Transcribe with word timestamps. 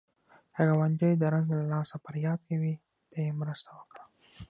که 0.53 0.61
ګاونډی 0.69 1.11
د 1.17 1.23
رنځ 1.33 1.47
له 1.59 1.65
لاسه 1.73 1.95
فریاد 2.03 2.39
کوي، 2.49 2.73
ته 3.11 3.17
یې 3.25 3.31
مرسته 3.41 3.69
وکړه 3.77 4.03